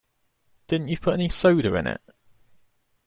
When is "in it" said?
1.75-2.01